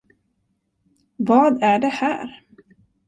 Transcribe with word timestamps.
Vad 1.17 1.63
är 1.63 1.79
det 1.79 1.87
här? 1.87 2.43